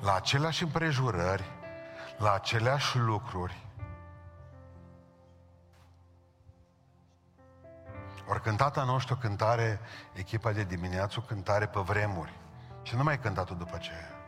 [0.00, 1.44] La aceleași împrejurări,
[2.18, 3.68] la aceleași lucruri,
[8.28, 9.80] Ori cântat a noastră o cântare,
[10.12, 12.32] echipa de dimineață, o cântare pe vremuri.
[12.82, 14.19] Și nu mai cântat-o după aceea.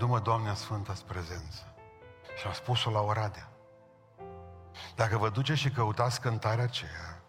[0.00, 1.62] Dumă, Doamne, Sfântă prezență.
[2.38, 3.48] Și am spus-o la Oradea.
[4.96, 7.22] Dacă vă duceți și căutați cântarea aceea,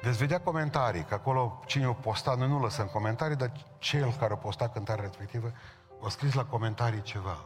[0.00, 4.32] veți vedea comentarii, că acolo cine o postat, noi nu lăsăm comentarii, dar cel care
[4.32, 5.52] a postat cântarea respectivă,
[6.00, 7.36] o scris la comentarii ceva.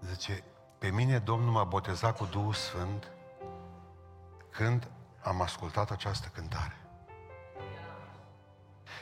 [0.00, 0.44] Zice,
[0.78, 3.10] pe mine Domnul m-a botezat cu Duhul Sfânt
[4.50, 4.88] când
[5.22, 6.76] am ascultat această cântare.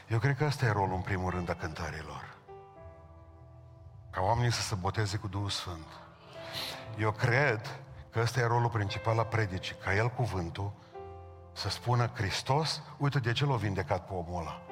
[0.09, 2.38] Eu cred că ăsta e rolul, în primul rând, a cântărilor.
[4.11, 5.87] Ca oamenii să se boteze cu Duhul Sfânt.
[6.99, 7.81] Eu cred
[8.11, 10.73] că ăsta e rolul principal a predicii, ca El cuvântul
[11.53, 14.63] să spună Hristos, uite de ce l-a vindecat pe omul ăla.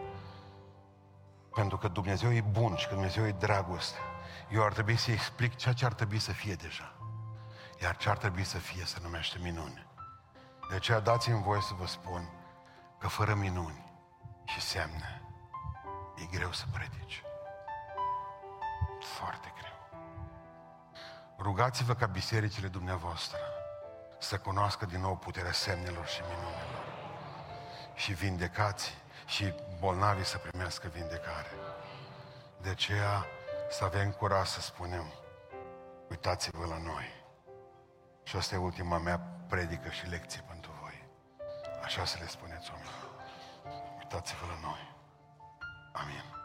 [1.55, 3.99] Pentru că Dumnezeu e bun și că Dumnezeu e dragoste.
[4.51, 6.93] Eu ar trebui să explic ceea ce ar trebui să fie deja.
[7.82, 9.87] Iar ce ar trebui să fie se numește minune.
[10.68, 12.30] De aceea dați-mi voie să vă spun
[12.99, 13.84] că fără minuni
[14.45, 15.22] și semne
[16.16, 17.26] e greu să predici.
[19.15, 20.01] Foarte greu.
[21.39, 23.39] Rugați-vă ca bisericile dumneavoastră
[24.19, 26.85] să cunoască din nou puterea semnelor și minunilor.
[27.95, 28.95] Și vindecați
[29.27, 31.51] și bolnavii să primească vindecare.
[32.61, 33.27] De aceea
[33.71, 35.13] să avem curaj să spunem,
[36.11, 37.25] uitați-vă la noi.
[38.23, 41.09] Și asta e ultima mea predică și lecție pentru voi.
[41.85, 43.11] Așa să le spuneți oamenilor.
[43.99, 44.95] Uitați-vă la noi.
[45.93, 46.36] Amin.